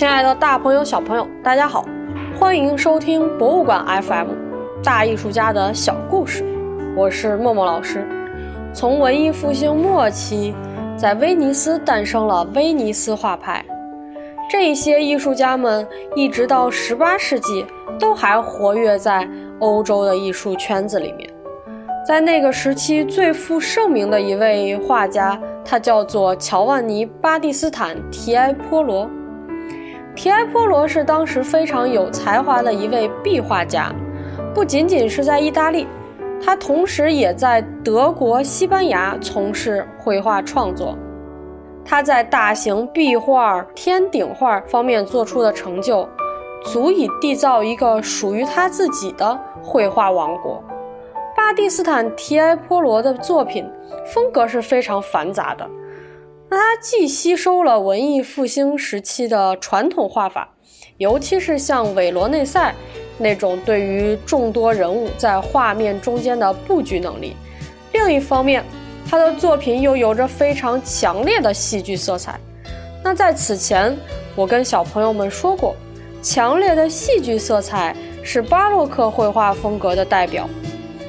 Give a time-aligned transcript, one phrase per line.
[0.00, 1.84] 亲爱的大朋友、小朋友，大家好，
[2.34, 4.28] 欢迎收听博物馆 FM，
[4.82, 6.42] 大艺术家的小故事。
[6.96, 8.08] 我是默默老师。
[8.72, 10.54] 从文艺复兴末期，
[10.96, 13.62] 在威尼斯诞生了威尼斯画派。
[14.50, 15.86] 这些艺术家们
[16.16, 17.66] 一直到18世纪
[17.98, 19.28] 都还活跃在
[19.58, 21.28] 欧洲的艺术圈子里面。
[22.06, 29.06] 在那个时期最负盛名的一位画家，他叫做乔万尼·巴蒂斯坦·提埃波罗。
[30.20, 33.90] 提埃波罗是当时非常有才华的一位壁画家，
[34.54, 35.88] 不仅仅是在意大利，
[36.44, 40.94] 他同时也在德国、西班牙从事绘画创作。
[41.86, 46.06] 他在大型壁画、天顶画方面做出的成就，
[46.66, 50.62] 足以缔造一个属于他自己的绘画王国。
[51.34, 53.66] 巴蒂斯坦·提埃波罗的作品
[54.12, 55.66] 风格是非常繁杂的。
[56.50, 60.52] 那它既吸收了文艺复兴时期的传统画法，
[60.98, 62.74] 尤其是像韦罗内塞
[63.18, 67.36] 那种对于众多人物在画面中间的布局能力；
[67.92, 68.64] 另一方面，
[69.08, 72.38] 他的作品又有着非常强烈的戏剧色彩。
[73.04, 73.96] 那在此前，
[74.34, 75.76] 我跟小朋友们说过，
[76.20, 80.48] 强烈的戏剧色彩是巴洛克绘画风格的代表。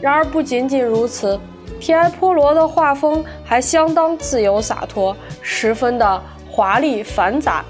[0.00, 1.38] 然而，不仅仅如此。
[1.78, 7.64] 提埃波罗的画风还相当自由洒脱，十分的华丽繁杂，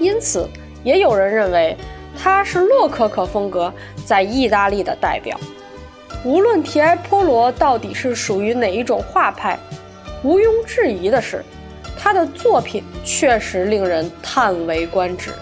[0.00, 0.48] 因此
[0.82, 1.76] 也有人认为
[2.16, 3.72] 他是洛可可风格
[4.04, 5.38] 在意大利的代表。
[6.24, 9.58] 无论提埃波罗到底是属于哪一种画派，
[10.22, 11.44] 毋庸置疑的是，
[11.98, 15.32] 他的作品确实令人叹为观止。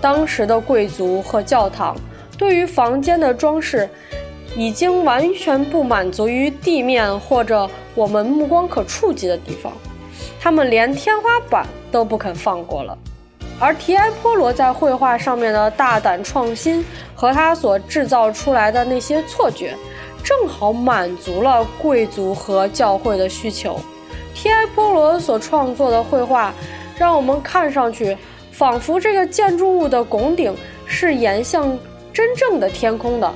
[0.00, 1.96] 当时的贵族和教堂
[2.38, 3.88] 对于房间的装饰。
[4.56, 9.72] 已经完全不满足于地面或者我们目光可触及的地方，
[10.40, 12.96] 他们连天花板都不肯放过了。
[13.60, 19.74] 而提埃波罗在绘画上面的大胆创新和他所制造出来的那些错觉，
[20.22, 23.78] 正好满足了贵族和教会的需求。
[24.34, 26.52] 提埃波罗所创作的绘画，
[26.98, 28.16] 让我们看上去
[28.50, 30.54] 仿佛这个建筑物的拱顶
[30.84, 31.78] 是沿向
[32.12, 33.32] 真正的天空的。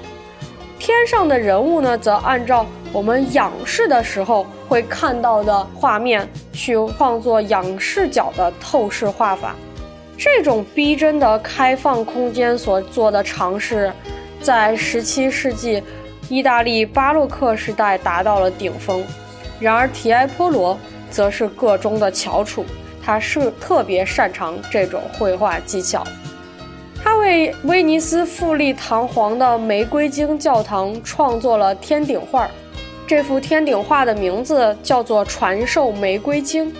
[0.78, 9.54] 天上的人物呢，则按照我们仰视的时候会看到的画面去创作仰视角的透视画法。
[10.16, 13.92] 这种逼真的开放空间所做的尝试，
[14.40, 15.82] 在17世纪
[16.28, 19.04] 意大利巴洛克时代达到了顶峰。
[19.60, 20.78] 然而，提埃波罗
[21.10, 22.64] 则是个中的翘楚，
[23.04, 26.04] 他是特别擅长这种绘画技巧。
[27.18, 32.48] 为威尼斯富丽堂皇的玫瑰经教堂创作了天顶画，
[33.06, 36.72] 这幅天顶画的名字叫做《传授玫瑰经》。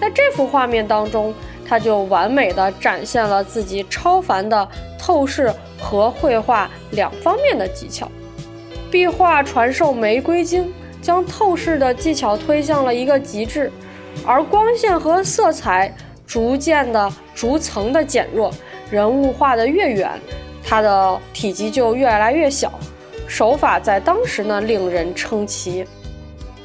[0.00, 1.34] 在这幅画面当中，
[1.66, 4.68] 他就完美的展现了自己超凡的
[4.98, 8.10] 透视和绘画两方面的技巧。
[8.90, 10.64] 壁画《传授玫瑰经》
[11.02, 13.70] 将透视的技巧推向了一个极致，
[14.24, 15.94] 而光线和色彩
[16.26, 18.50] 逐渐的逐层的减弱。
[18.90, 20.10] 人物画得越远，
[20.64, 22.72] 它的体积就越来越小，
[23.26, 25.86] 手法在当时呢令人称奇。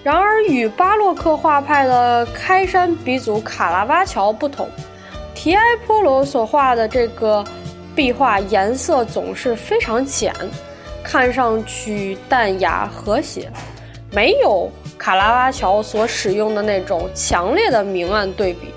[0.03, 4.67] 然而，与巴洛克画派的开山鼻祖卡拉瓦乔不同，
[5.34, 7.44] 提埃波罗所画的这个
[7.95, 10.34] 壁画颜色总是非常浅，
[11.03, 13.50] 看上去淡雅和谐，
[14.11, 18.73] 没有卡拉瓦乔所使用的那种强烈的明暗对比。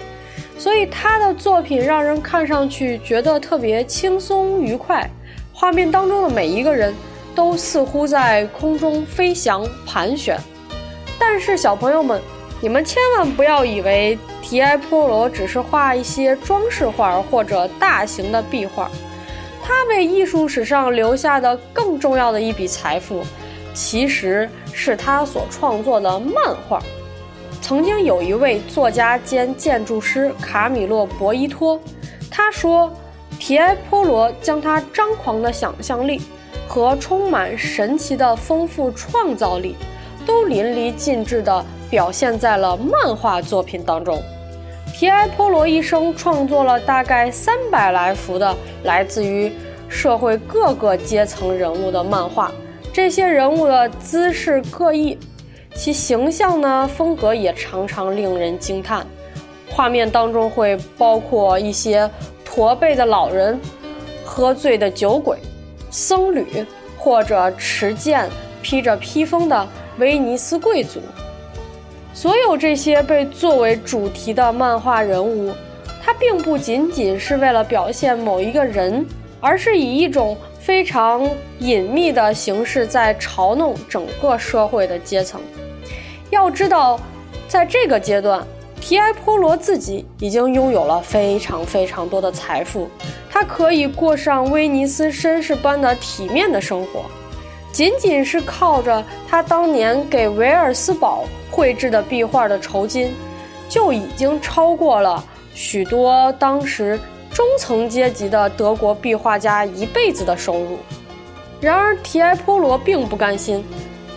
[0.59, 5.09] 所以他的作品让人看上去觉得特别轻松愉快，
[5.53, 6.94] 画面当中的每一个人
[7.34, 10.39] 都似乎在空中飞翔盘旋。
[11.19, 12.21] 但是小朋友们，
[12.61, 18.91] 你们千万不要以为提埃波罗只是画一些装饰画或者大型的壁画，
[19.62, 23.22] 他为艺术史上留下的更重要的一笔财富，
[23.75, 26.34] 其实是他所创作的漫
[26.69, 26.83] 画。
[27.66, 31.81] 曾经有一位作家兼建筑师卡米洛·博伊托，
[32.31, 32.89] 他说，
[33.41, 36.22] 提埃波罗将他张狂的想象力
[36.68, 39.74] 和充满神奇的丰富创造力，
[40.24, 44.22] 都淋漓尽致地表现在了漫画作品当中。
[44.95, 49.51] 提埃波罗一生创作了大概三百来幅的来自于
[49.89, 52.48] 社会各个阶层人物的漫画，
[52.92, 55.19] 这些人物的姿势各异。
[55.77, 59.07] 其形象呢，风格也常常令人惊叹。
[59.69, 62.11] 画面当中会包括一些
[62.45, 63.61] 驼背的老人、
[64.25, 65.37] 喝醉的酒鬼、
[65.91, 66.65] 僧侣，
[66.97, 68.27] 或者持剑、
[68.63, 69.69] 披着披风的
[69.99, 70.99] 威尼斯贵族。
[72.15, 75.53] 所有这些被作为主题的漫画人物，
[76.03, 79.05] 它并不仅仅是为了表现某一个人，
[79.39, 85.39] 而是以一种非常隐秘的形式在嘲弄整个社会的阶层。
[86.31, 86.99] 要知道，
[87.49, 88.45] 在这个阶段，
[88.81, 92.89] 提埃波罗自己已经拥有了非常非常多的财富，
[93.31, 97.05] 他可以过上威尼斯绅士般的体面的生活。
[97.73, 103.15] 仅仅是靠着他当年给维尔斯堡绘制的壁画的酬金，
[103.69, 105.22] 就已经超过了
[105.55, 106.99] 许多当时
[107.31, 110.79] 中层阶级的德国壁画家一辈子的收入。
[111.61, 113.63] 然而，提埃波罗并不甘心，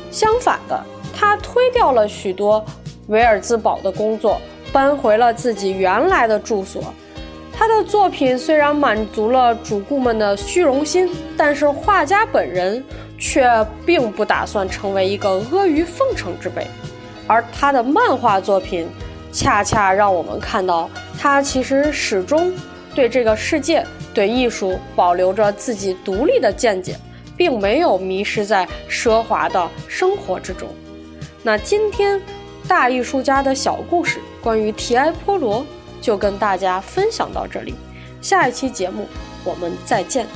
[0.10, 0.84] 相反的，
[1.20, 2.64] 他推掉了许多
[3.08, 4.40] 维尔兹堡的工作，
[4.72, 6.82] 搬回了自己原来的住所。
[7.52, 12.82] 他的作品虽然满足了主顾们的虚荣心，但是画家本人。
[13.22, 13.46] 却
[13.86, 16.66] 并不打算成为一个阿谀奉承之辈，
[17.28, 18.88] 而他的漫画作品，
[19.30, 20.90] 恰恰让我们看到
[21.20, 22.54] 他其实始终
[22.96, 26.96] 对这个世界、对艺术保留着自己独立的见解，
[27.36, 30.70] 并没有迷失在奢华的生活之中。
[31.42, 32.22] 那今天
[32.68, 35.66] 大艺术家的小故事，关于提埃波罗，
[36.02, 37.76] 就跟大家分享到这里。
[38.22, 39.08] 下一期节目
[39.46, 40.28] 我们再见。